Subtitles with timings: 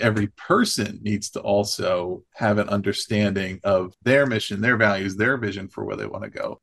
[0.00, 5.68] every person needs to also have an understanding of their mission, their values, their vision
[5.68, 6.60] for where they want to go.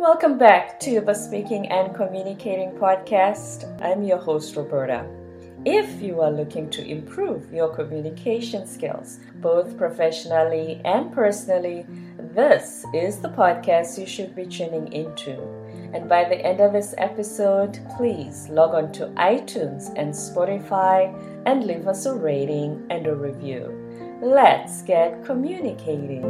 [0.00, 3.80] Welcome back to the Speaking and Communicating podcast.
[3.82, 5.06] I'm your host, Roberta.
[5.64, 11.84] If you are looking to improve your communication skills, both professionally and personally,
[12.34, 15.36] this is the podcast you should be tuning into.
[15.94, 21.14] And by the end of this episode, please log on to iTunes and Spotify
[21.46, 23.74] and leave us a rating and a review.
[24.20, 26.22] Let's get communicating.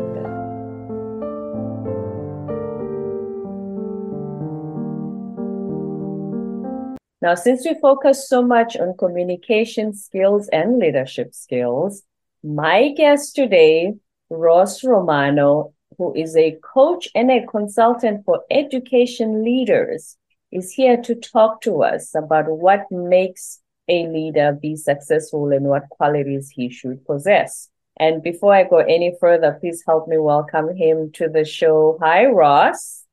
[7.21, 12.05] Now, since we focus so much on communication skills and leadership skills,
[12.45, 13.95] my guest today,
[14.31, 20.17] Ross Romano, who is a coach and a consultant for education leaders,
[20.51, 25.89] is here to talk to us about what makes a leader be successful and what
[25.91, 27.69] qualities he should possess.
[27.99, 31.99] And before I go any further, please help me welcome him to the show.
[32.01, 33.05] Hi, Ross.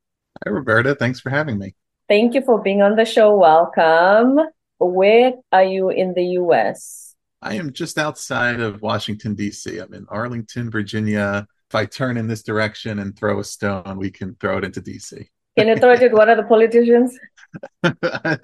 [0.46, 0.96] Hi, Roberta.
[0.96, 1.74] Thanks for having me.
[2.08, 3.36] Thank you for being on the show.
[3.36, 4.40] Welcome.
[4.78, 7.16] Where are you in the US?
[7.42, 9.80] I am just outside of Washington, D.C.
[9.80, 11.48] I'm in Arlington, Virginia.
[11.76, 14.80] If I turn in this direction and throw a stone, we can throw it into
[14.80, 15.30] D.C.
[15.58, 17.20] Can you throw it at one of the politicians?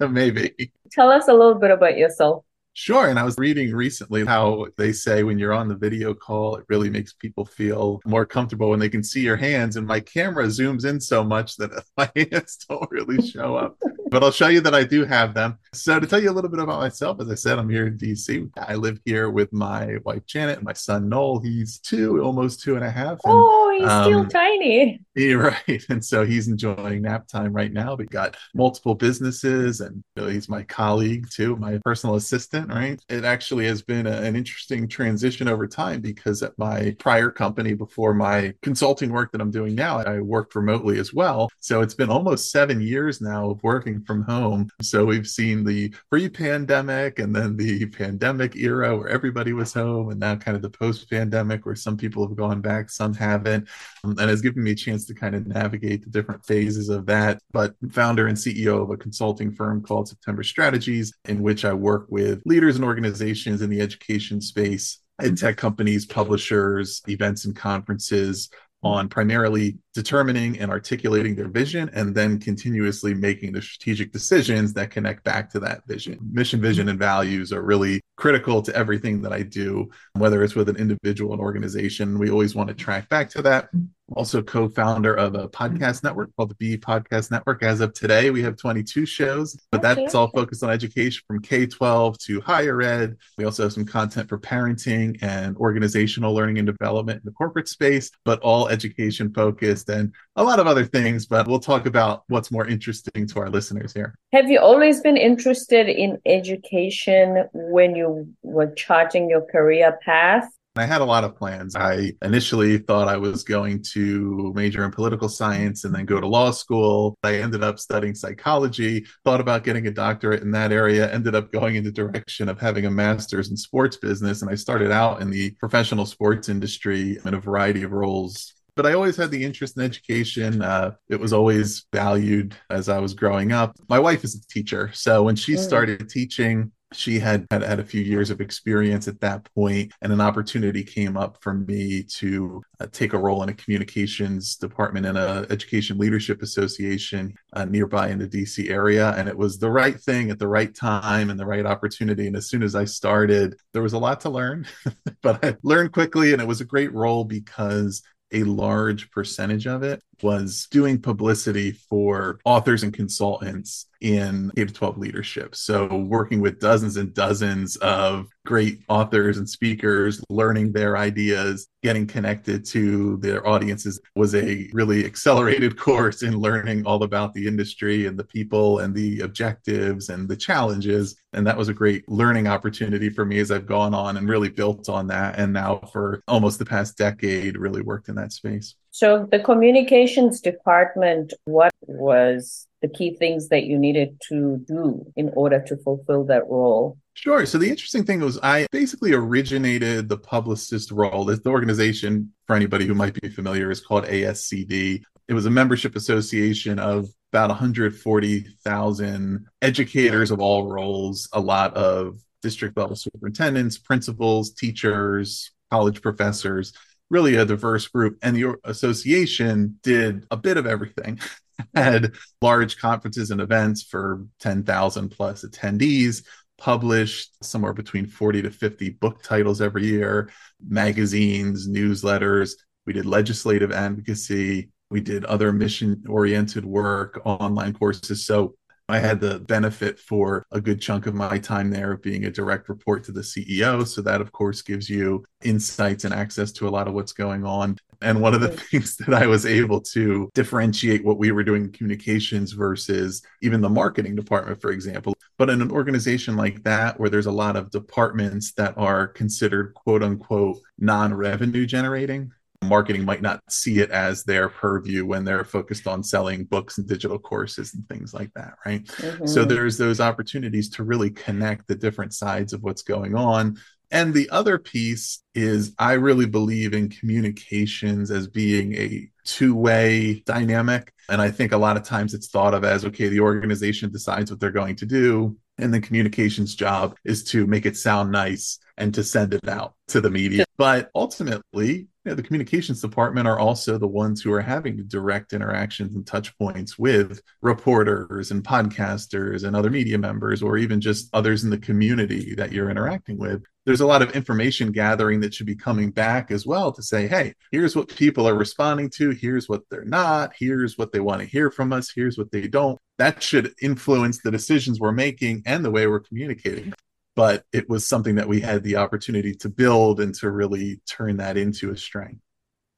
[0.10, 0.70] Maybe.
[0.90, 2.44] Tell us a little bit about yourself.
[2.74, 3.08] Sure.
[3.08, 6.66] And I was reading recently how they say when you're on the video call, it
[6.68, 9.76] really makes people feel more comfortable when they can see your hands.
[9.76, 13.78] And my camera zooms in so much that my hands don't really show up.
[14.12, 15.58] But I'll show you that I do have them.
[15.72, 17.96] So, to tell you a little bit about myself, as I said, I'm here in
[17.96, 18.50] DC.
[18.58, 21.40] I live here with my wife, Janet, and my son, Noel.
[21.40, 23.18] He's two, almost two and a half.
[23.24, 25.00] And, oh, he's um, still tiny.
[25.14, 25.84] Yeah, right.
[25.90, 27.96] And so he's enjoying nap time right now.
[27.96, 33.00] We got multiple businesses, and he's my colleague too, my personal assistant right?
[33.08, 37.74] It actually has been a, an interesting transition over time because at my prior company
[37.74, 41.50] before my consulting work that I'm doing now, I worked remotely as well.
[41.60, 44.68] So it's been almost seven years now of working from home.
[44.80, 50.10] So we've seen the pre pandemic and then the pandemic era where everybody was home,
[50.10, 53.61] and now kind of the post pandemic where some people have gone back, some haven't.
[54.04, 57.06] Um, and has given me a chance to kind of navigate the different phases of
[57.06, 57.40] that.
[57.52, 62.06] But founder and CEO of a consulting firm called September Strategies, in which I work
[62.08, 68.50] with leaders and organizations in the education space ed tech companies, publishers, events and conferences
[68.82, 74.90] on primarily determining and articulating their vision and then continuously making the strategic decisions that
[74.90, 76.18] connect back to that vision.
[76.32, 80.68] Mission, vision, and values are really critical to everything that I do, whether it's with
[80.68, 82.18] an individual and organization.
[82.18, 83.68] We always want to track back to that
[84.14, 87.62] also co-founder of a podcast network called the Be Podcast Network.
[87.62, 90.02] As of today, we have 22 shows, but okay.
[90.02, 93.16] that's all focused on education from K-12 to higher ed.
[93.38, 97.68] We also have some content for parenting and organizational learning and development in the corporate
[97.68, 101.26] space, but all education focused and a lot of other things.
[101.26, 104.14] But we'll talk about what's more interesting to our listeners here.
[104.32, 110.48] Have you always been interested in education when you were charting your career path?
[110.74, 111.76] I had a lot of plans.
[111.76, 116.26] I initially thought I was going to major in political science and then go to
[116.26, 117.18] law school.
[117.22, 121.52] I ended up studying psychology, thought about getting a doctorate in that area, ended up
[121.52, 124.40] going in the direction of having a master's in sports business.
[124.40, 128.86] And I started out in the professional sports industry in a variety of roles but
[128.86, 130.62] I always had the interest in education.
[130.62, 133.76] Uh, it was always valued as I was growing up.
[133.88, 134.90] My wife is a teacher.
[134.94, 135.58] So when she mm.
[135.58, 140.12] started teaching, she had, had had a few years of experience at that point and
[140.12, 145.06] an opportunity came up for me to uh, take a role in a communications department
[145.06, 149.70] in a education leadership association uh, nearby in the dc area and it was the
[149.70, 152.84] right thing at the right time and the right opportunity and as soon as i
[152.84, 154.66] started there was a lot to learn
[155.22, 158.02] but i learned quickly and it was a great role because
[158.32, 164.98] a large percentage of it was doing publicity for authors and consultants in K 12
[164.98, 165.54] leadership.
[165.54, 172.06] So, working with dozens and dozens of great authors and speakers, learning their ideas, getting
[172.06, 178.06] connected to their audiences was a really accelerated course in learning all about the industry
[178.06, 181.16] and the people and the objectives and the challenges.
[181.32, 184.50] And that was a great learning opportunity for me as I've gone on and really
[184.50, 185.38] built on that.
[185.38, 188.74] And now, for almost the past decade, really worked in that space.
[188.94, 195.30] So, the communications department, what was the key things that you needed to do in
[195.34, 196.98] order to fulfill that role?
[197.14, 197.46] Sure.
[197.46, 201.24] So the interesting thing was I basically originated the publicist role.
[201.24, 205.02] The organization, for anybody who might be familiar, is called ASCD.
[205.28, 212.16] It was a membership association of about 140,000 educators of all roles, a lot of
[212.42, 216.74] district level superintendents, principals, teachers, college professors,
[217.12, 218.18] really a diverse group.
[218.22, 221.20] And the association did a bit of everything.
[221.74, 226.24] Had large conferences and events for 10,000 plus attendees,
[226.56, 230.30] published somewhere between 40 to 50 book titles every year,
[230.66, 232.52] magazines, newsletters.
[232.86, 234.70] We did legislative advocacy.
[234.90, 238.24] We did other mission oriented work, online courses.
[238.24, 238.54] So
[238.88, 242.30] I had the benefit for a good chunk of my time there of being a
[242.30, 243.86] direct report to the CEO.
[243.86, 247.44] So that, of course, gives you insights and access to a lot of what's going
[247.44, 247.78] on.
[248.00, 251.64] And one of the things that I was able to differentiate what we were doing
[251.64, 255.14] in communications versus even the marketing department, for example.
[255.38, 259.74] But in an organization like that, where there's a lot of departments that are considered
[259.74, 262.32] quote unquote non revenue generating,
[262.62, 266.88] marketing might not see it as their purview when they're focused on selling books and
[266.88, 268.84] digital courses and things like that right?
[268.84, 269.26] Mm-hmm.
[269.26, 273.58] so there's those opportunities to really connect the different sides of what's going on.
[273.90, 280.92] And the other piece is i really believe in communications as being a two-way dynamic.
[281.08, 284.30] And i think a lot of times it's thought of as okay the organization decides
[284.30, 288.58] what they're going to do and the communications job is to make it sound nice
[288.78, 290.44] and to send it out to the media.
[290.56, 295.32] But ultimately you know, the communications department are also the ones who are having direct
[295.32, 301.08] interactions and touch points with reporters and podcasters and other media members or even just
[301.12, 303.44] others in the community that you're interacting with.
[303.66, 307.06] There's a lot of information gathering that should be coming back as well to say
[307.06, 309.10] hey here's what people are responding to.
[309.10, 310.32] Here's what they're not.
[310.36, 311.92] Here's what they want to hear from us.
[311.94, 312.80] Here's what they don't.
[312.98, 316.74] That should influence the decisions we're making and the way we're communicating
[317.14, 321.18] but it was something that we had the opportunity to build and to really turn
[321.18, 322.20] that into a strength.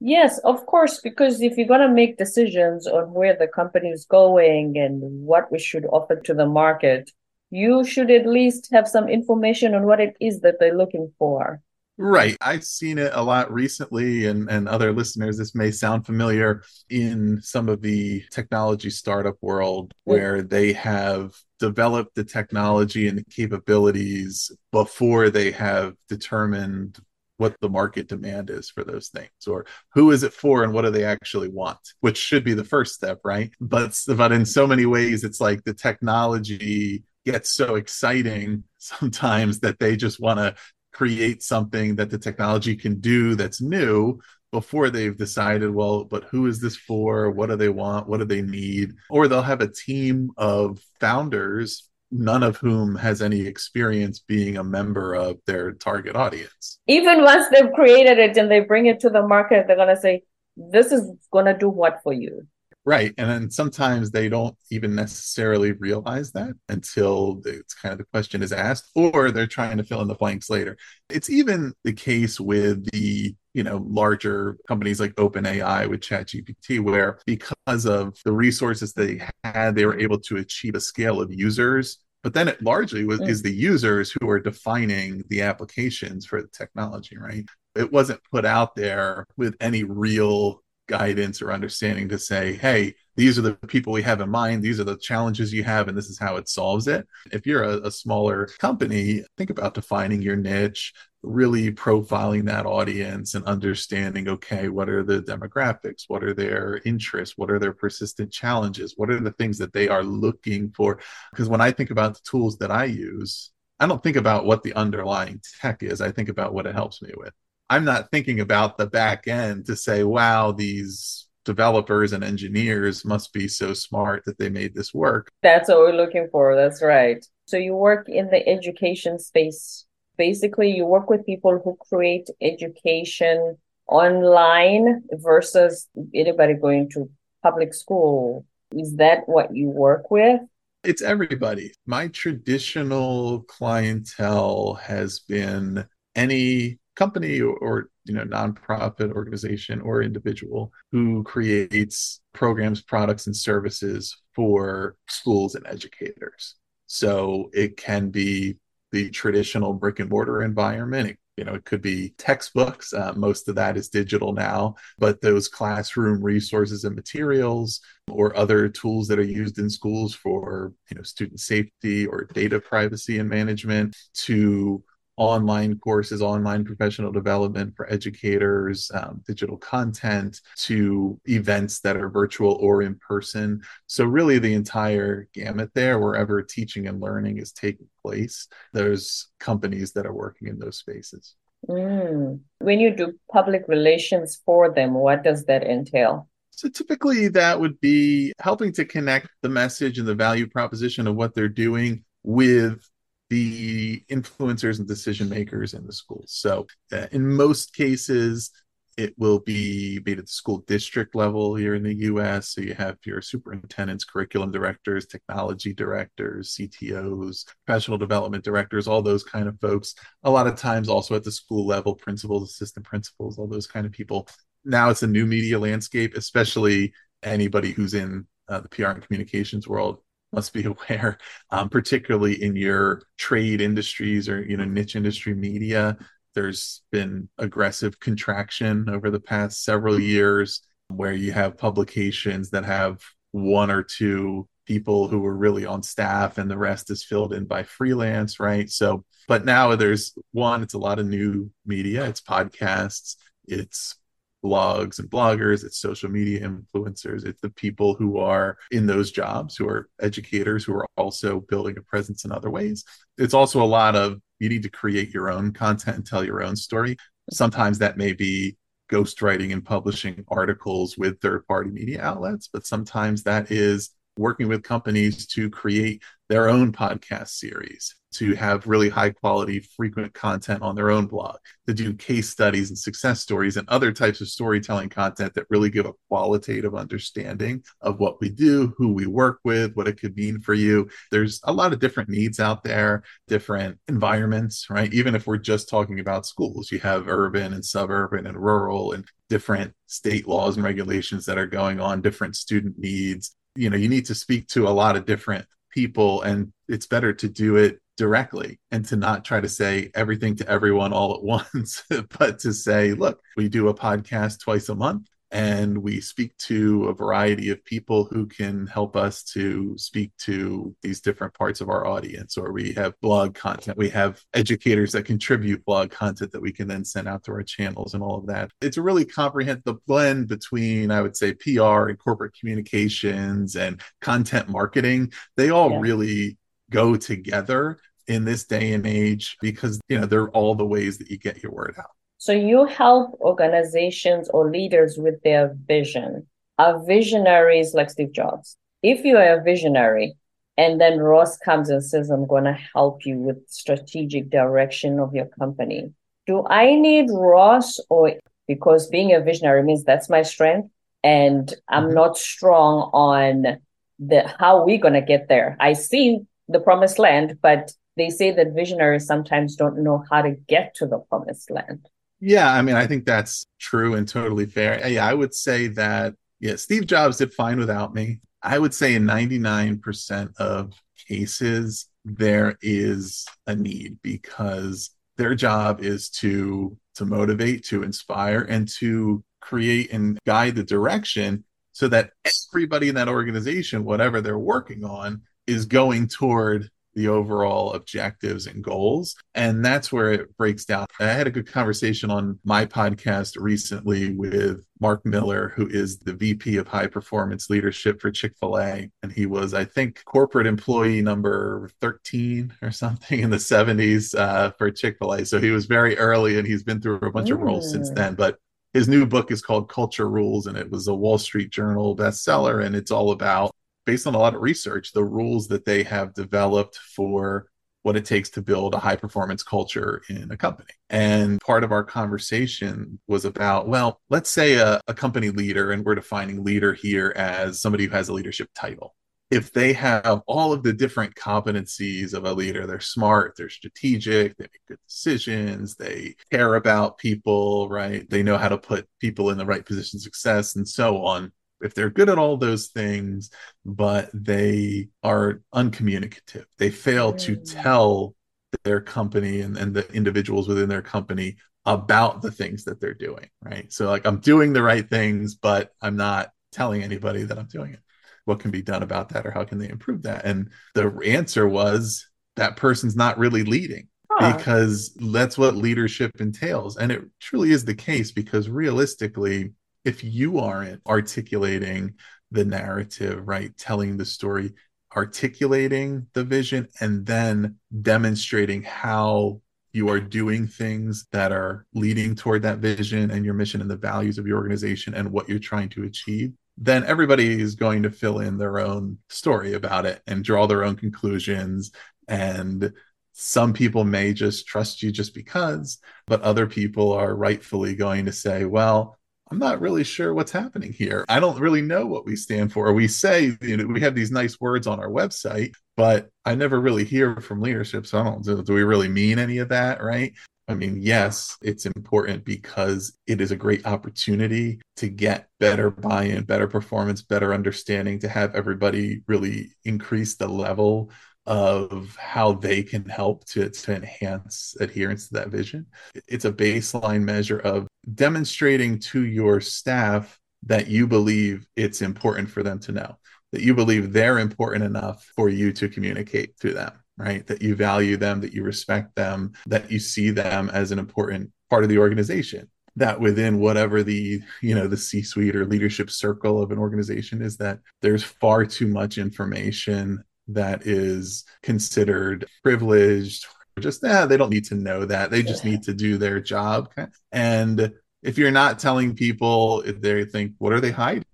[0.00, 4.04] Yes, of course, because if you're going to make decisions on where the company is
[4.04, 7.10] going and what we should offer to the market,
[7.50, 11.62] you should at least have some information on what it is that they're looking for.
[11.96, 12.36] Right.
[12.40, 17.40] I've seen it a lot recently, and, and other listeners, this may sound familiar in
[17.40, 21.34] some of the technology startup world where they have
[21.64, 26.98] developed the technology and the capabilities before they have determined
[27.38, 29.64] what the market demand is for those things or
[29.94, 32.94] who is it for and what do they actually want which should be the first
[32.94, 33.50] step right?
[33.60, 39.78] But but in so many ways it's like the technology gets so exciting sometimes that
[39.78, 40.54] they just want to
[40.92, 44.20] create something that the technology can do that's new
[44.54, 47.28] before they've decided, well, but who is this for?
[47.28, 48.08] What do they want?
[48.08, 48.92] What do they need?
[49.10, 54.62] Or they'll have a team of founders, none of whom has any experience being a
[54.62, 56.78] member of their target audience.
[56.86, 60.00] Even once they've created it and they bring it to the market, they're going to
[60.00, 60.22] say,
[60.56, 62.46] this is going to do what for you?
[62.86, 63.14] Right.
[63.16, 68.42] And then sometimes they don't even necessarily realize that until it's kind of the question
[68.42, 70.76] is asked, or they're trying to fill in the blanks later.
[71.08, 77.20] It's even the case with the you know larger companies like OpenAI with ChatGPT, where
[77.24, 81.98] because of the resources they had, they were able to achieve a scale of users.
[82.22, 83.28] But then it largely was, mm.
[83.28, 87.44] is the users who are defining the applications for the technology, right?
[87.76, 93.38] It wasn't put out there with any real guidance or understanding to say, hey, these
[93.38, 96.08] are the people we have in mind, these are the challenges you have, and this
[96.08, 97.06] is how it solves it.
[97.30, 100.92] If you're a, a smaller company, think about defining your niche,
[101.22, 106.04] really profiling that audience and understanding okay, what are the demographics?
[106.08, 107.38] What are their interests?
[107.38, 108.94] What are their persistent challenges?
[108.96, 111.00] What are the things that they are looking for?
[111.30, 113.50] Because when I think about the tools that I use,
[113.80, 116.00] I don't think about what the underlying tech is.
[116.00, 117.32] I think about what it helps me with.
[117.74, 123.32] I'm not thinking about the back end to say, wow, these developers and engineers must
[123.32, 125.32] be so smart that they made this work.
[125.42, 126.54] That's what we're looking for.
[126.54, 127.26] That's right.
[127.46, 129.86] So you work in the education space.
[130.16, 137.10] Basically, you work with people who create education online versus anybody going to
[137.42, 138.46] public school.
[138.70, 140.40] Is that what you work with?
[140.84, 141.72] It's everybody.
[141.86, 150.70] My traditional clientele has been any company or, or, you know nonprofit organization or individual
[150.92, 156.56] who creates programs products and services for schools and educators.
[156.86, 158.56] So it can be
[158.92, 161.10] the traditional brick and mortar environment.
[161.10, 162.92] It, you know it could be textbooks.
[162.92, 168.68] Uh, most of that is digital now but those classroom resources and materials or other
[168.68, 173.30] tools that are used in schools for you know student safety or data privacy and
[173.30, 174.84] management to
[175.16, 182.52] online courses, online professional development for educators, um, digital content, to events that are virtual
[182.60, 183.62] or in person.
[183.86, 189.92] So, really, the entire gamut there, wherever teaching and learning is taking place, there's companies
[189.92, 191.34] that are working in those spaces.
[191.68, 192.40] Mm.
[192.58, 196.28] When you do public relations for them, what does that entail?
[196.50, 201.16] So typically that would be helping to connect the message and the value proposition of
[201.16, 202.88] what they're doing with
[203.34, 206.32] the influencers and decision makers in the schools.
[206.32, 208.50] So uh, in most cases,
[208.96, 212.50] it will be made at the school district level here in the US.
[212.50, 219.24] So you have your superintendents, curriculum directors, technology directors, CTOs, professional development directors, all those
[219.24, 219.96] kind of folks.
[220.22, 223.84] A lot of times also at the school level, principals, assistant principals, all those kind
[223.84, 224.28] of people
[224.64, 229.68] now it's a new media landscape, especially anybody who's in uh, the PR and communications
[229.68, 229.98] world
[230.34, 231.18] must be aware,
[231.50, 235.96] um, particularly in your trade industries or you know niche industry media.
[236.34, 243.00] There's been aggressive contraction over the past several years, where you have publications that have
[243.32, 247.44] one or two people who are really on staff and the rest is filled in
[247.44, 248.70] by freelance right?
[248.70, 252.04] So but now there's one it's a lot of new media.
[252.06, 253.16] It's podcasts.
[253.46, 253.96] It's
[254.44, 259.56] blogs and bloggers, it's social media influencers, it's the people who are in those jobs,
[259.56, 262.84] who are educators, who are also building a presence in other ways.
[263.16, 266.42] It's also a lot of you need to create your own content and tell your
[266.42, 266.96] own story.
[267.30, 268.56] Sometimes that may be
[268.92, 274.62] ghostwriting and publishing articles with third party media outlets, but sometimes that is working with
[274.62, 280.74] companies to create their own podcast series, to have really high quality, frequent content on
[280.74, 284.88] their own blog, to do case studies and success stories and other types of storytelling
[284.88, 289.74] content that really give a qualitative understanding of what we do, who we work with,
[289.74, 290.88] what it could mean for you.
[291.10, 294.92] There's a lot of different needs out there, different environments, right?
[294.94, 299.04] Even if we're just talking about schools, you have urban and suburban and rural and
[299.28, 303.88] different state laws and regulations that are going on, different student needs, you know you
[303.88, 307.80] need to speak to a lot of different people and it's better to do it
[307.96, 311.82] directly and to not try to say everything to everyone all at once
[312.18, 316.84] but to say look we do a podcast twice a month and we speak to
[316.84, 321.68] a variety of people who can help us to speak to these different parts of
[321.68, 323.76] our audience or we have blog content.
[323.76, 327.42] We have educators that contribute blog content that we can then send out to our
[327.42, 328.52] channels and all of that.
[328.60, 334.48] It's a really comprehensive blend between i would say pr and corporate communications and content
[334.48, 335.12] marketing.
[335.36, 335.80] They all yeah.
[335.80, 336.38] really
[336.70, 341.10] go together in this day and age because you know they're all the ways that
[341.10, 341.90] you get your word out
[342.24, 346.26] so you help organizations or leaders with their vision.
[346.56, 348.56] Are visionaries like Steve Jobs?
[348.82, 350.16] If you are a visionary,
[350.56, 355.12] and then Ross comes and says, I'm going to help you with strategic direction of
[355.12, 355.92] your company.
[356.26, 358.14] Do I need Ross or
[358.48, 360.70] because being a visionary means that's my strength
[361.02, 361.94] and I'm mm-hmm.
[361.94, 363.58] not strong on
[363.98, 365.58] the how we're going to get there.
[365.60, 370.30] I see the promised land, but they say that visionaries sometimes don't know how to
[370.30, 371.86] get to the promised land.
[372.20, 374.82] Yeah, I mean, I think that's true and totally fair.
[374.82, 378.20] Uh, yeah, I would say that, yeah, Steve Jobs did fine without me.
[378.42, 380.72] I would say in 99% of
[381.08, 388.68] cases, there is a need because their job is to to motivate to inspire and
[388.68, 392.10] to create and guide the direction so that
[392.52, 398.62] everybody in that organization whatever they're working on is going toward the overall objectives and
[398.62, 399.16] goals.
[399.34, 400.86] And that's where it breaks down.
[401.00, 406.12] I had a good conversation on my podcast recently with Mark Miller, who is the
[406.12, 408.90] VP of High Performance Leadership for Chick fil A.
[409.02, 414.50] And he was, I think, corporate employee number 13 or something in the 70s uh,
[414.52, 415.24] for Chick fil A.
[415.24, 418.14] So he was very early and he's been through a bunch of roles since then.
[418.14, 418.38] But
[418.74, 422.64] his new book is called Culture Rules, and it was a Wall Street Journal bestseller.
[422.64, 426.14] And it's all about based on a lot of research, the rules that they have
[426.14, 427.48] developed for
[427.84, 430.70] what it takes to build a high performance culture in a company.
[430.88, 435.84] And part of our conversation was about, well, let's say a, a, company leader, and
[435.84, 438.94] we're defining leader here as somebody who has a leadership title.
[439.30, 444.34] If they have all of the different competencies of a leader, they're smart, they're strategic,
[444.38, 448.08] they make good decisions, they care about people, right?
[448.08, 451.32] They know how to put people in the right position success and so on
[451.64, 453.30] if they're good at all those things
[453.64, 457.18] but they are uncommunicative they fail mm.
[457.18, 458.14] to tell
[458.62, 463.28] their company and, and the individuals within their company about the things that they're doing
[463.42, 467.48] right so like i'm doing the right things but i'm not telling anybody that i'm
[467.48, 467.80] doing it
[468.26, 471.48] what can be done about that or how can they improve that and the answer
[471.48, 472.06] was
[472.36, 474.36] that person's not really leading huh.
[474.36, 476.76] because that's what leadership entails.
[476.76, 479.52] And it truly is the case because realistically,
[479.84, 481.94] if you aren't articulating
[482.30, 484.54] the narrative, right, telling the story,
[484.96, 489.40] articulating the vision, and then demonstrating how
[489.72, 493.76] you are doing things that are leading toward that vision and your mission and the
[493.76, 497.90] values of your organization and what you're trying to achieve, then everybody is going to
[497.90, 501.72] fill in their own story about it and draw their own conclusions.
[502.06, 502.72] And
[503.12, 508.12] some people may just trust you just because, but other people are rightfully going to
[508.12, 508.96] say, well,
[509.30, 511.04] I'm not really sure what's happening here.
[511.08, 512.72] I don't really know what we stand for.
[512.72, 516.60] We say, you know, we have these nice words on our website, but I never
[516.60, 517.86] really hear from leadership.
[517.86, 520.12] So I don't do, do we really mean any of that, right?
[520.46, 526.04] I mean, yes, it's important because it is a great opportunity to get better buy
[526.04, 530.90] in, better performance, better understanding, to have everybody really increase the level
[531.24, 535.64] of how they can help to, to enhance adherence to that vision.
[536.06, 542.42] It's a baseline measure of demonstrating to your staff that you believe it's important for
[542.42, 542.98] them to know,
[543.32, 547.26] that you believe they're important enough for you to communicate to them, right?
[547.26, 551.30] That you value them, that you respect them, that you see them as an important
[551.50, 555.90] part of the organization that within whatever the you know the c suite or leadership
[555.90, 563.26] circle of an organization is that there's far too much information that is considered privileged
[563.60, 565.10] just eh, they don't need to know that.
[565.10, 566.70] They just need to do their job.
[567.12, 571.04] And if you're not telling people they think what are they hiding?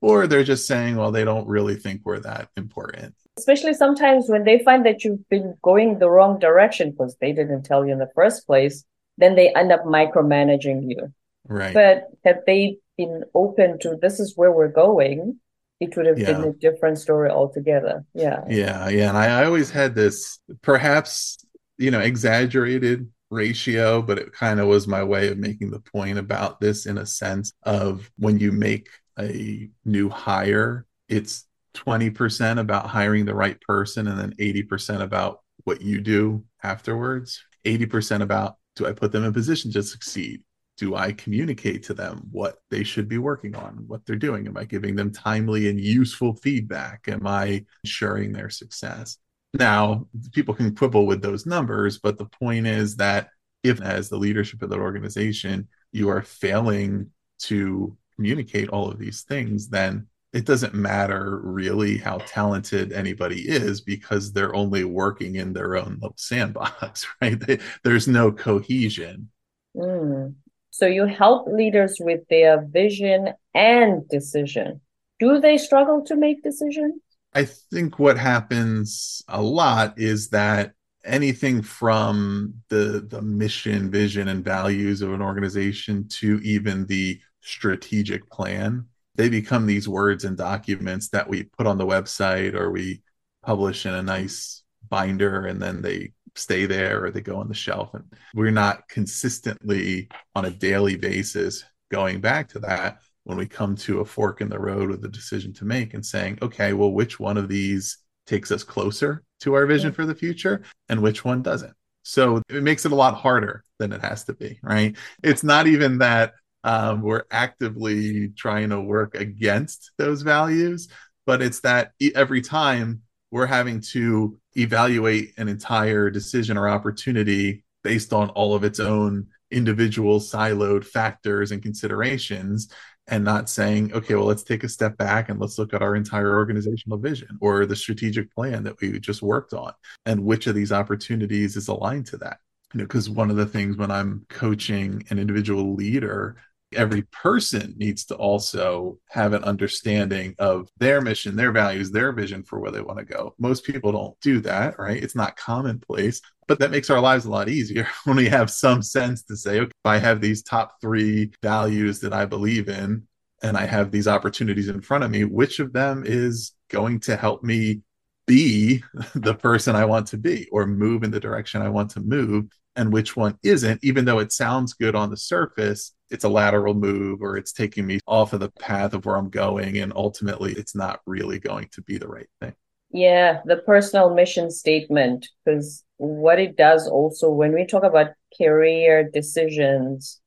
[0.00, 3.14] Or they're just saying well they don't really think we're that important.
[3.38, 7.62] Especially sometimes when they find that you've been going the wrong direction because they didn't
[7.62, 8.84] tell you in the first place
[9.18, 11.12] then they end up micromanaging you.
[11.46, 11.74] Right.
[11.74, 15.38] But had they been open to this is where we're going
[15.80, 16.32] it would have yeah.
[16.32, 18.04] been a different story altogether.
[18.14, 18.44] Yeah.
[18.48, 19.08] Yeah yeah.
[19.08, 21.38] And I, I always had this perhaps
[21.80, 26.18] you know exaggerated ratio but it kind of was my way of making the point
[26.18, 32.86] about this in a sense of when you make a new hire it's 20% about
[32.86, 38.86] hiring the right person and then 80% about what you do afterwards 80% about do
[38.86, 40.42] i put them in position to succeed
[40.76, 44.46] do I communicate to them what they should be working on, what they're doing?
[44.46, 47.06] Am I giving them timely and useful feedback?
[47.06, 49.18] Am I ensuring their success?
[49.54, 53.30] Now, people can quibble with those numbers, but the point is that
[53.62, 57.10] if, as the leadership of that organization, you are failing
[57.40, 63.80] to communicate all of these things, then it doesn't matter really how talented anybody is
[63.80, 67.38] because they're only working in their own little sandbox, right?
[67.40, 69.30] They, there's no cohesion.
[69.76, 70.34] Mm.
[70.70, 74.80] So you help leaders with their vision and decision.
[75.18, 76.94] Do they struggle to make decisions?
[77.32, 80.72] I think what happens a lot is that
[81.04, 88.28] anything from the the mission, vision and values of an organization to even the strategic
[88.30, 93.02] plan, they become these words and documents that we put on the website or we
[93.42, 97.54] publish in a nice binder and then they stay there or they go on the
[97.54, 97.94] shelf.
[97.94, 103.76] And we're not consistently on a daily basis going back to that when we come
[103.76, 106.92] to a fork in the road with a decision to make and saying okay well
[106.92, 111.24] which one of these takes us closer to our vision for the future and which
[111.24, 111.74] one doesn't?
[112.02, 114.96] So it makes it a lot harder than it has to be right?
[115.22, 120.88] It's not even that um, we're actively trying to work against those values
[121.26, 128.12] but it's that every time we're having to evaluate an entire decision or opportunity based
[128.12, 132.72] on all of its own individual siloed factors and considerations
[133.10, 135.96] and not saying okay well let's take a step back and let's look at our
[135.96, 139.72] entire organizational vision or the strategic plan that we just worked on
[140.06, 142.38] and which of these opportunities is aligned to that.
[142.72, 146.36] You know because one of the things when i'm coaching an individual leader
[146.72, 152.42] every person needs to also have an understanding of their mission, their values, their vision
[152.42, 153.34] for where they want to go.
[153.38, 155.02] Most people don't do that, right?
[155.02, 158.82] It's not commonplace, but that makes our lives a lot easier when we have some
[158.82, 163.06] sense to say, okay, if I have these top three values that I believe in,
[163.42, 165.24] and I have these opportunities in front of me.
[165.24, 167.80] Which of them is going to help me
[168.26, 168.82] be
[169.14, 172.46] the person I want to be or move in the direction I want to move?
[172.76, 176.74] And which one isn't, even though it sounds good on the surface, it's a lateral
[176.74, 179.78] move or it's taking me off of the path of where I'm going.
[179.78, 182.54] And ultimately, it's not really going to be the right thing.
[182.92, 189.08] Yeah, the personal mission statement, because what it does also when we talk about career
[189.08, 190.20] decisions,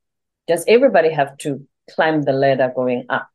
[0.46, 3.28] does everybody have to climb the ladder going up?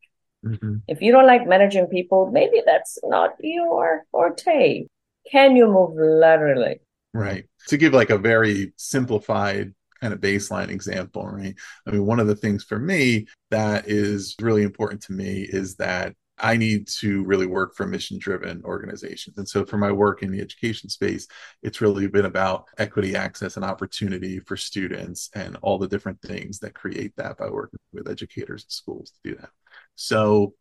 [0.46, 0.78] Mm-hmm.
[0.88, 4.88] If you don't like managing people, maybe that's not your forte.
[5.32, 6.80] Can you move laterally?
[7.14, 7.46] Right.
[7.68, 11.56] To give like a very simplified kind of baseline example, right?
[11.86, 15.76] I mean, one of the things for me that is really important to me is
[15.76, 19.38] that I need to really work for mission driven organizations.
[19.38, 21.28] And so for my work in the education space,
[21.64, 26.60] it's really been about equity, access, and opportunity for students and all the different things
[26.60, 29.50] that create that by working with educators and schools to do that.
[29.96, 30.54] So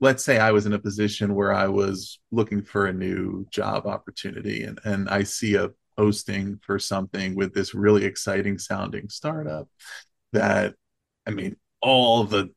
[0.00, 3.86] let's say I was in a position where I was looking for a new job
[3.86, 9.68] opportunity and, and I see a posting for something with this really exciting sounding startup
[10.32, 10.74] that
[11.26, 12.50] I mean all the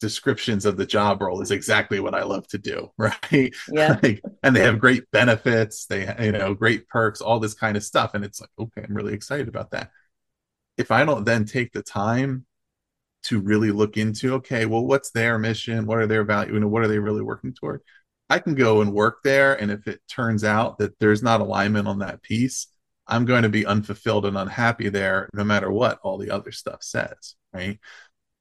[0.00, 3.54] descriptions of the job role is exactly what I love to do, right?
[3.72, 3.98] Yeah.
[4.02, 7.84] like, and they have great benefits, they you know, great perks, all this kind of
[7.84, 9.90] stuff and it's like, okay, I'm really excited about that.
[10.76, 12.46] If I don't then take the time
[13.24, 15.86] to really look into, okay, well, what's their mission?
[15.86, 16.54] What are their value?
[16.54, 17.82] You know, what are they really working toward?
[18.28, 19.54] I can go and work there.
[19.54, 22.68] And if it turns out that there's not alignment on that piece,
[23.06, 26.82] I'm going to be unfulfilled and unhappy there no matter what all the other stuff
[26.82, 27.78] says, right?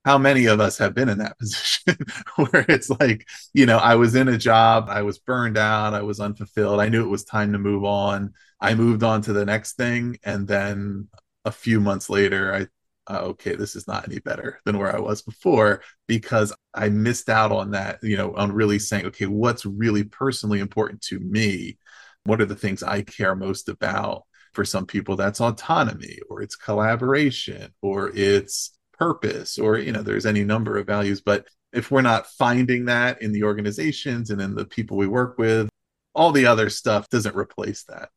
[0.06, 1.98] How many of us have been in that position
[2.36, 6.02] where it's like, you know, I was in a job, I was burned out, I
[6.02, 8.34] was unfulfilled, I knew it was time to move on.
[8.60, 10.18] I moved on to the next thing.
[10.24, 11.10] And then
[11.46, 12.68] a few months later, I
[13.08, 17.30] uh, okay, this is not any better than where I was before because I missed
[17.30, 21.78] out on that, you know, on really saying, okay, what's really personally important to me?
[22.24, 24.24] What are the things I care most about?
[24.54, 30.26] For some people, that's autonomy or it's collaboration or it's purpose or, you know, there's
[30.26, 31.22] any number of values.
[31.22, 35.38] But if we're not finding that in the organizations and in the people we work
[35.38, 35.70] with,
[36.14, 38.10] all the other stuff doesn't replace that.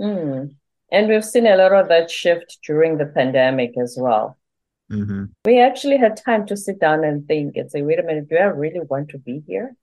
[0.00, 0.54] Mm.
[0.90, 4.38] And we've seen a lot of that shift during the pandemic as well.
[4.90, 5.24] Mm-hmm.
[5.44, 8.36] We actually had time to sit down and think and say, wait a minute, do
[8.36, 9.74] I really want to be here?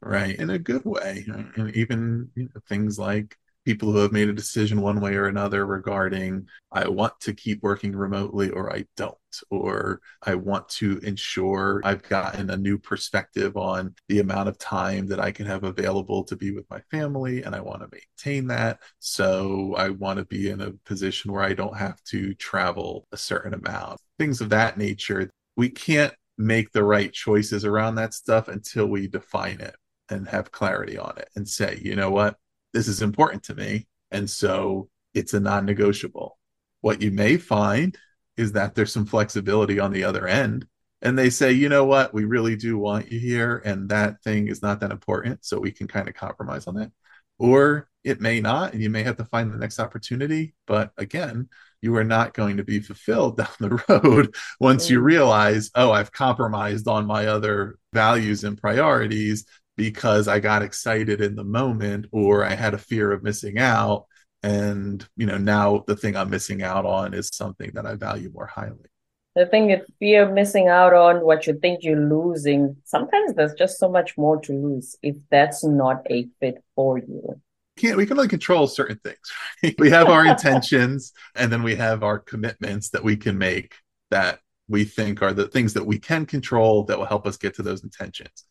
[0.00, 0.38] Right.
[0.38, 1.24] In a good way.
[1.26, 3.36] And even you know, things like
[3.68, 7.62] people who have made a decision one way or another regarding I want to keep
[7.62, 9.14] working remotely or I don't,
[9.50, 15.06] or I want to ensure I've gotten a new perspective on the amount of time
[15.08, 18.46] that I can have available to be with my family and I want to maintain
[18.46, 18.78] that.
[19.00, 23.18] So I want to be in a position where I don't have to travel a
[23.18, 25.30] certain amount, things of that nature.
[25.58, 29.76] We can't make the right choices around that stuff until we define it
[30.08, 32.38] and have clarity on it and say, you know what?
[32.72, 33.86] This is important to me.
[34.10, 36.38] And so it's a non negotiable.
[36.80, 37.96] What you may find
[38.36, 40.66] is that there's some flexibility on the other end.
[41.02, 43.62] And they say, you know what, we really do want you here.
[43.64, 45.44] And that thing is not that important.
[45.44, 46.90] So we can kind of compromise on that.
[47.38, 48.72] Or it may not.
[48.72, 50.54] And you may have to find the next opportunity.
[50.66, 51.48] But again,
[51.82, 55.04] you are not going to be fulfilled down the road once you mm.
[55.04, 59.44] realize, oh, I've compromised on my other values and priorities
[59.78, 64.06] because I got excited in the moment or I had a fear of missing out.
[64.42, 68.30] And, you know, now the thing I'm missing out on is something that I value
[68.34, 68.90] more highly.
[69.36, 72.76] The thing is fear of missing out on what you think you're losing.
[72.84, 77.40] Sometimes there's just so much more to lose if that's not a fit for you.
[77.76, 79.32] Can't, we can only control certain things.
[79.62, 79.76] Right?
[79.78, 83.76] We have our intentions and then we have our commitments that we can make
[84.10, 87.54] that we think are the things that we can control that will help us get
[87.54, 88.44] to those intentions.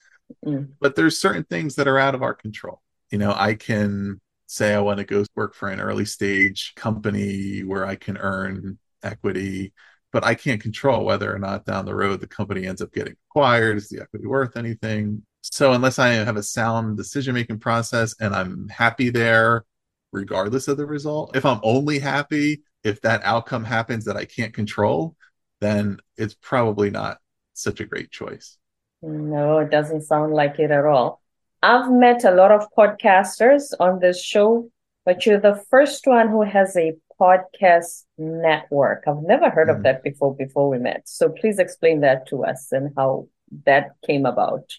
[0.45, 0.73] Mm.
[0.79, 2.81] But there's certain things that are out of our control.
[3.11, 7.63] You know, I can say I want to go work for an early stage company
[7.63, 9.73] where I can earn equity,
[10.11, 13.15] but I can't control whether or not down the road the company ends up getting
[13.29, 13.77] acquired.
[13.77, 15.23] Is the equity worth anything?
[15.41, 19.65] So unless I have a sound decision making process and I'm happy there,
[20.11, 24.53] regardless of the result, if I'm only happy if that outcome happens that I can't
[24.53, 25.15] control,
[25.59, 27.17] then it's probably not
[27.53, 28.57] such a great choice.
[29.01, 31.21] No, it doesn't sound like it at all.
[31.61, 34.69] I've met a lot of podcasters on this show,
[35.05, 39.03] but you're the first one who has a podcast network.
[39.07, 39.77] I've never heard mm-hmm.
[39.77, 41.07] of that before before we met.
[41.09, 43.27] So please explain that to us and how
[43.65, 44.71] that came about.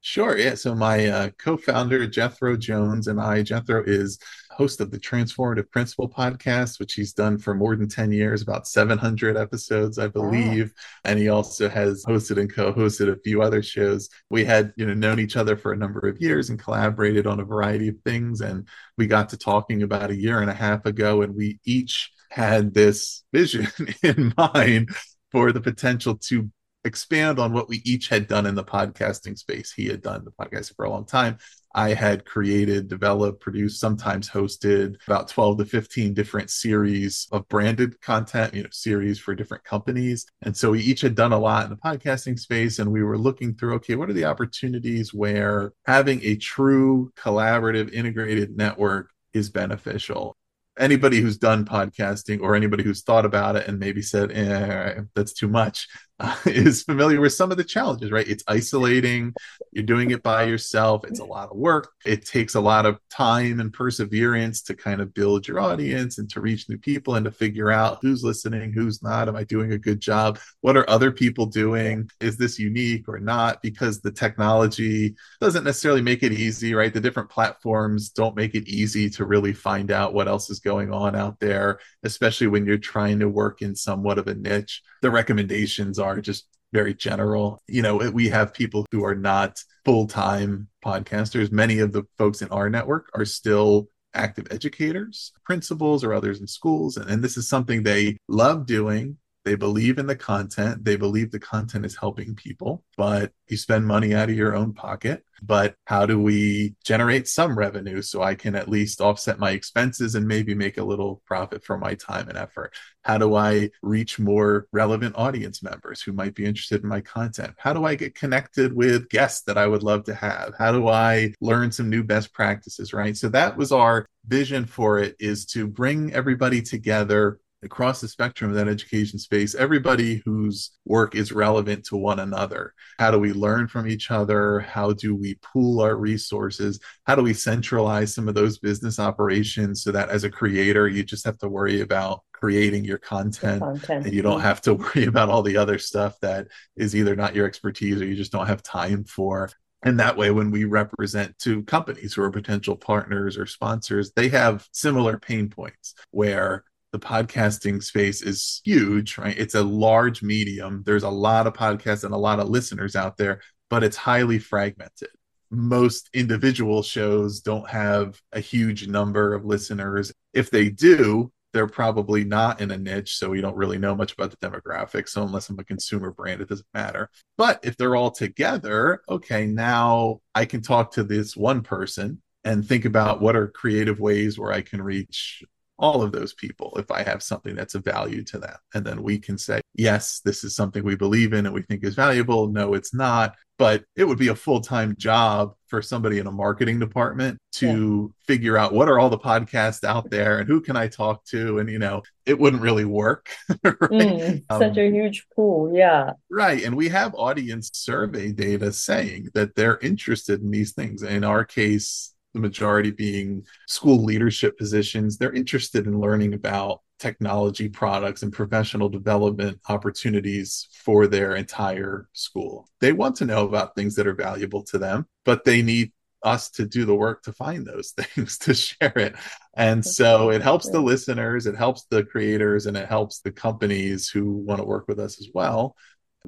[0.00, 0.38] Sure.
[0.38, 0.54] Yeah.
[0.54, 4.18] So my uh, co-founder Jethro Jones and I, Jethro is
[4.50, 8.68] host of the Transformative Principal podcast, which he's done for more than 10 years, about
[8.68, 10.72] 700 episodes, I believe.
[11.04, 14.08] And he also has hosted and co-hosted a few other shows.
[14.30, 17.40] We had, you know, known each other for a number of years and collaborated on
[17.40, 18.40] a variety of things.
[18.40, 22.10] And we got to talking about a year and a half ago, and we each
[22.30, 23.66] had this vision
[24.02, 24.90] in mind
[25.32, 26.50] for the potential to
[26.84, 29.72] expand on what we each had done in the podcasting space.
[29.72, 31.38] He had done the podcast for a long time.
[31.74, 38.00] I had created, developed, produced, sometimes hosted about 12 to 15 different series of branded
[38.00, 40.26] content, you know, series for different companies.
[40.42, 42.78] And so we each had done a lot in the podcasting space.
[42.78, 47.92] And we were looking through, okay, what are the opportunities where having a true collaborative
[47.92, 50.36] integrated network is beneficial?
[50.78, 55.32] anybody who's done podcasting or anybody who's thought about it and maybe said, eh, that's
[55.32, 55.88] too much,
[56.20, 58.28] uh, is familiar with some of the challenges, right?
[58.28, 59.34] It's isolating.
[59.72, 61.04] You're doing it by yourself.
[61.04, 61.92] It's a lot of work.
[62.04, 66.28] It takes a lot of time and perseverance to kind of build your audience and
[66.30, 69.28] to reach new people and to figure out who's listening, who's not.
[69.28, 70.38] Am I doing a good job?
[70.60, 72.10] What are other people doing?
[72.20, 73.62] Is this unique or not?
[73.62, 76.92] Because the technology doesn't necessarily make it easy, right?
[76.92, 80.92] The different platforms don't make it easy to really find out what else is going
[80.92, 84.82] on out there, especially when you're trying to work in somewhat of a niche.
[85.00, 87.62] The recommendations are just very general.
[87.66, 91.50] You know, we have people who are not full time podcasters.
[91.50, 96.46] Many of the folks in our network are still active educators, principals, or others in
[96.46, 96.96] schools.
[96.96, 99.18] And, and this is something they love doing
[99.48, 100.84] they believe in the content.
[100.84, 104.74] They believe the content is helping people, but you spend money out of your own
[104.74, 105.24] pocket.
[105.42, 110.14] But how do we generate some revenue so I can at least offset my expenses
[110.14, 112.74] and maybe make a little profit for my time and effort?
[113.04, 117.54] How do I reach more relevant audience members who might be interested in my content?
[117.56, 120.56] How do I get connected with guests that I would love to have?
[120.58, 123.16] How do I learn some new best practices, right?
[123.16, 128.50] So that was our vision for it is to bring everybody together across the spectrum
[128.50, 132.74] of that education space, everybody whose work is relevant to one another.
[132.98, 134.60] How do we learn from each other?
[134.60, 136.78] How do we pool our resources?
[137.06, 141.02] How do we centralize some of those business operations so that as a creator, you
[141.02, 144.06] just have to worry about creating your content, content.
[144.06, 147.34] and you don't have to worry about all the other stuff that is either not
[147.34, 149.50] your expertise or you just don't have time for
[149.82, 154.28] and that way, when we represent to companies who are potential partners or sponsors, they
[154.28, 159.38] have similar pain points where the podcasting space is huge, right?
[159.38, 160.82] It's a large medium.
[160.86, 164.38] There's a lot of podcasts and a lot of listeners out there, but it's highly
[164.38, 165.08] fragmented.
[165.50, 170.12] Most individual shows don't have a huge number of listeners.
[170.32, 174.12] If they do, they're probably not in a niche, so we don't really know much
[174.12, 175.10] about the demographics.
[175.10, 177.10] So unless I'm a consumer brand, it doesn't matter.
[177.38, 182.66] But if they're all together, okay, now I can talk to this one person and
[182.66, 185.42] think about what are creative ways where I can reach
[185.78, 188.56] all of those people if I have something that's of value to them.
[188.74, 191.84] And then we can say, yes, this is something we believe in and we think
[191.84, 192.48] is valuable.
[192.48, 193.34] No, it's not.
[193.58, 198.12] But it would be a full time job for somebody in a marketing department to
[198.12, 198.24] yeah.
[198.34, 201.58] figure out what are all the podcasts out there and who can I talk to.
[201.58, 203.30] And, you know, it wouldn't really work.
[203.64, 203.74] right?
[203.80, 205.72] mm, um, such a huge pool.
[205.74, 206.12] Yeah.
[206.30, 206.62] Right.
[206.62, 211.02] And we have audience survey data saying that they're interested in these things.
[211.02, 217.68] In our case, the majority being school leadership positions, they're interested in learning about technology
[217.68, 222.68] products and professional development opportunities for their entire school.
[222.80, 225.92] They want to know about things that are valuable to them, but they need
[226.24, 229.14] us to do the work to find those things to share it.
[229.54, 234.08] And so it helps the listeners, it helps the creators, and it helps the companies
[234.08, 235.76] who want to work with us as well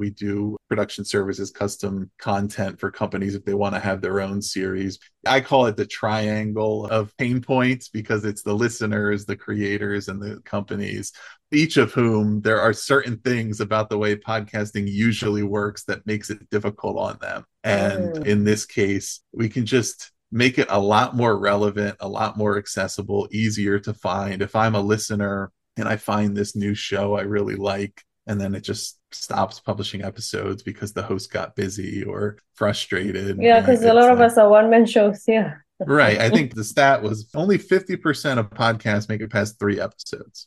[0.00, 4.40] we do production services, custom content for companies if they want to have their own
[4.40, 4.98] series.
[5.26, 10.20] I call it the triangle of pain points because it's the listeners, the creators, and
[10.20, 11.12] the companies,
[11.52, 16.30] each of whom there are certain things about the way podcasting usually works that makes
[16.30, 17.44] it difficult on them.
[17.62, 18.26] And mm.
[18.26, 22.56] in this case, we can just make it a lot more relevant, a lot more
[22.56, 24.40] accessible, easier to find.
[24.40, 28.54] If I'm a listener and I find this new show I really like, and then
[28.54, 33.38] it just stops publishing episodes because the host got busy or frustrated.
[33.40, 35.24] Yeah, because a lot like, of us are one man shows.
[35.26, 35.56] Yeah.
[35.80, 36.18] right.
[36.18, 40.46] I think the stat was only 50% of podcasts make it past three episodes.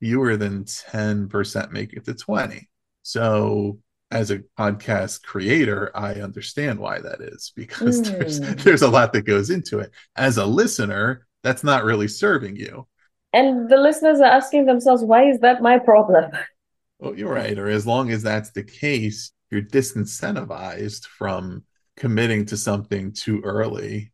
[0.00, 2.68] Fewer than 10% make it to 20.
[3.02, 3.78] So
[4.10, 8.18] as a podcast creator, I understand why that is because mm.
[8.18, 9.90] there's there's a lot that goes into it.
[10.16, 12.86] As a listener, that's not really serving you.
[13.32, 16.30] And the listeners are asking themselves, why is that my problem?
[16.98, 17.58] Well, you're right.
[17.58, 21.64] Or as long as that's the case, you're disincentivized from
[21.96, 24.12] committing to something too early.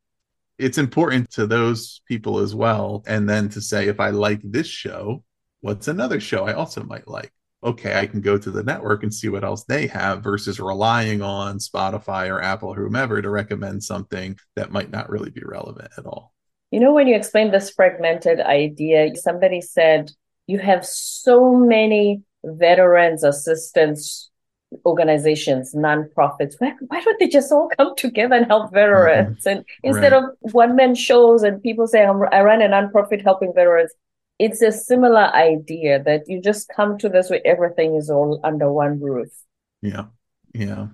[0.59, 3.03] It's important to those people as well.
[3.07, 5.25] And then to say, if I like this show,
[5.61, 7.33] what's another show I also might like?
[7.63, 11.21] Okay, I can go to the network and see what else they have versus relying
[11.21, 15.91] on Spotify or Apple or whomever to recommend something that might not really be relevant
[15.99, 16.33] at all.
[16.71, 20.11] You know, when you explained this fragmented idea, somebody said
[20.47, 24.31] you have so many veterans assistance
[24.87, 26.55] organizations, nonprofits.
[26.59, 29.41] Why, why don't they just all come together and help veterans?
[29.41, 29.49] Mm-hmm.
[29.49, 30.23] And instead right.
[30.23, 33.93] of one man shows and people say, I run a nonprofit helping veterans,
[34.39, 38.73] it's a similar idea that you just come to this where everything is all under
[38.73, 39.29] one roof.
[39.83, 40.07] Yeah.
[40.55, 40.89] Yeah.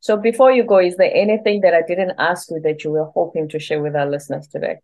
[0.00, 3.06] So before you go, is there anything that I didn't ask you that you were
[3.06, 4.76] hoping to share with our listeners today?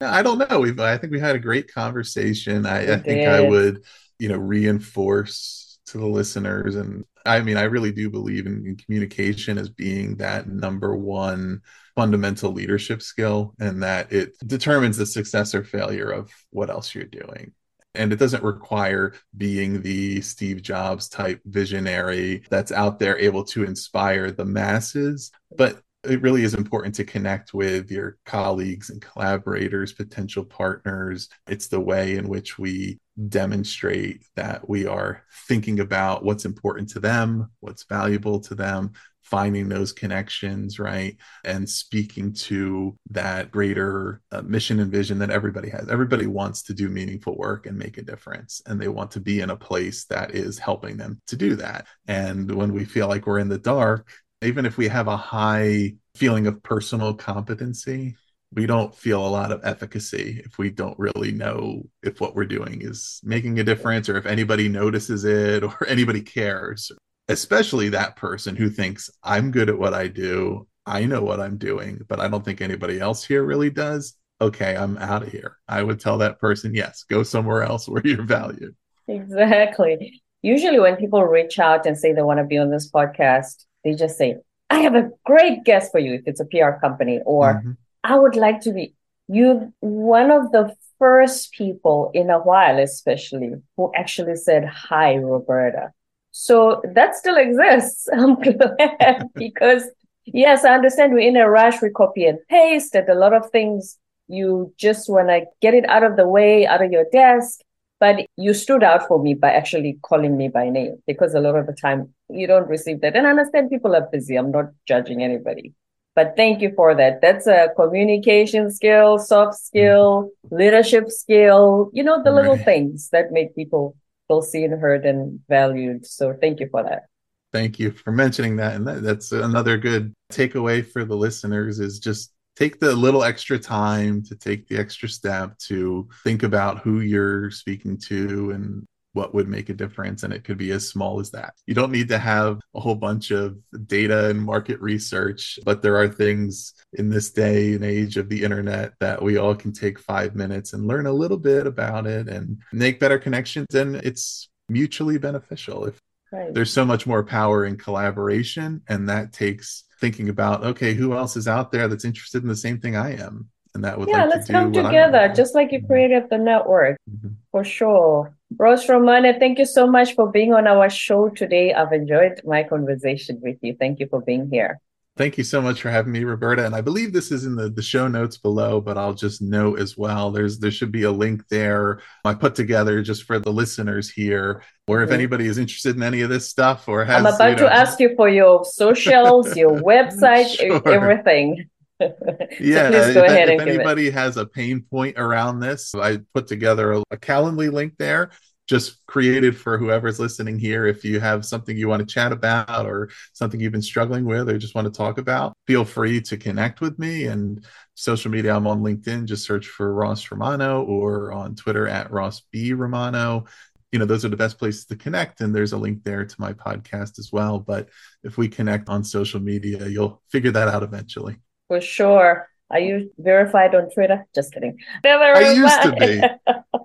[0.00, 0.60] I don't know.
[0.60, 2.66] We've I think we had a great conversation.
[2.66, 3.26] I, I think.
[3.26, 3.84] I would,
[4.22, 8.76] you know, reinforce to the listeners and I mean, I really do believe in, in,
[8.76, 11.60] communication as being that number one
[11.94, 17.04] fundamental leadership skill, and that it determines the success or failure of what else you're
[17.04, 17.52] doing.
[17.94, 23.62] And it doesn't require being the Steve Jobs type visionary that's out there able to
[23.62, 29.92] inspire the masses, but it really is important to connect with your colleagues and collaborators,
[29.92, 31.28] potential partners.
[31.46, 37.00] It's the way in which we demonstrate that we are thinking about what's important to
[37.00, 41.16] them, what's valuable to them, finding those connections, right?
[41.44, 45.88] And speaking to that greater uh, mission and vision that everybody has.
[45.88, 49.40] Everybody wants to do meaningful work and make a difference, and they want to be
[49.40, 51.86] in a place that is helping them to do that.
[52.08, 54.10] And when we feel like we're in the dark,
[54.42, 58.16] even if we have a high feeling of personal competency,
[58.54, 62.44] we don't feel a lot of efficacy if we don't really know if what we're
[62.44, 66.92] doing is making a difference or if anybody notices it or anybody cares.
[67.28, 70.66] Especially that person who thinks, I'm good at what I do.
[70.84, 74.16] I know what I'm doing, but I don't think anybody else here really does.
[74.40, 75.58] Okay, I'm out of here.
[75.68, 78.74] I would tell that person, yes, go somewhere else where you're valued.
[79.06, 80.20] Exactly.
[80.42, 83.94] Usually, when people reach out and say they want to be on this podcast, they
[83.94, 84.36] just say,
[84.70, 87.72] I have a great guest for you if it's a PR company, or mm-hmm.
[88.04, 88.94] I would like to be
[89.28, 95.92] you one of the first people in a while, especially, who actually said, Hi, Roberta.
[96.30, 98.08] So that still exists.
[98.12, 99.84] I'm glad because
[100.24, 103.50] yes, I understand we're in a rush, we copy and paste, and a lot of
[103.50, 107.60] things you just want to get it out of the way, out of your desk.
[108.00, 111.54] But you stood out for me by actually calling me by name because a lot
[111.54, 113.16] of the time you don't receive that.
[113.16, 114.36] And I understand people are busy.
[114.36, 115.74] I'm not judging anybody.
[116.14, 117.20] But thank you for that.
[117.22, 120.56] That's a communication skill, soft skill, mm-hmm.
[120.56, 123.96] leadership skill, you know, the little things that make people
[124.28, 126.06] feel seen, heard, and valued.
[126.06, 127.04] So thank you for that.
[127.50, 128.74] Thank you for mentioning that.
[128.74, 133.58] And that, that's another good takeaway for the listeners is just take the little extra
[133.58, 139.34] time to take the extra step to think about who you're speaking to and what
[139.34, 141.54] would make a difference and it could be as small as that.
[141.66, 145.96] You don't need to have a whole bunch of data and market research but there
[145.96, 149.98] are things in this day and age of the internet that we all can take
[149.98, 154.48] five minutes and learn a little bit about it and make better connections and it's
[154.68, 155.84] mutually beneficial.
[155.86, 156.00] If
[156.32, 156.52] right.
[156.52, 161.36] there's so much more power in collaboration and that takes thinking about okay who else
[161.36, 164.24] is out there that's interested in the same thing i am and that would yeah
[164.24, 167.28] like let's to come together just like you created the network mm-hmm.
[167.50, 171.72] for sure Ross Romano, thank you so much for being on our show today.
[171.72, 173.76] I've enjoyed my conversation with you.
[173.78, 174.80] Thank you for being here.
[175.14, 176.64] Thank you so much for having me, Roberta.
[176.64, 179.78] And I believe this is in the, the show notes below, but I'll just note
[179.78, 180.30] as well.
[180.30, 184.62] There's there should be a link there I put together just for the listeners here,
[184.86, 185.14] Or if mm-hmm.
[185.14, 187.74] anybody is interested in any of this stuff or has I'm about you know, to
[187.74, 190.88] ask you for your socials, your website, sure.
[190.88, 191.68] everything.
[192.60, 196.46] yeah, so go if, ahead if anybody has a pain point around this, I put
[196.46, 198.30] together a, a Calendly link there
[198.68, 200.86] just created for whoever's listening here.
[200.86, 204.48] If you have something you want to chat about or something you've been struggling with
[204.48, 207.26] or just want to talk about, feel free to connect with me.
[207.26, 209.26] And social media, I'm on LinkedIn.
[209.26, 213.44] Just search for Ross Romano or on Twitter at Ross B Romano.
[213.90, 215.40] You know, those are the best places to connect.
[215.40, 217.58] And there's a link there to my podcast as well.
[217.58, 217.88] But
[218.22, 221.36] if we connect on social media, you'll figure that out eventually.
[221.72, 222.50] For sure.
[222.68, 224.26] Are you verified on Twitter?
[224.34, 224.76] Just kidding.
[225.02, 226.20] Never I used to be.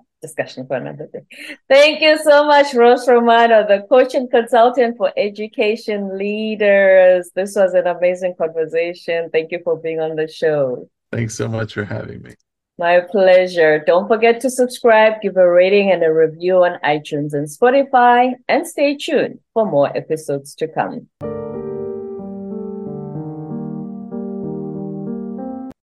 [0.22, 1.26] discussion for another day.
[1.68, 7.30] Thank you so much, Ross Romano, the coach and consultant for education leaders.
[7.34, 9.28] This was an amazing conversation.
[9.30, 10.88] Thank you for being on the show.
[11.12, 12.34] Thanks so much for having me.
[12.78, 13.84] My pleasure.
[13.86, 18.66] Don't forget to subscribe, give a rating and a review on iTunes and Spotify, and
[18.66, 21.08] stay tuned for more episodes to come.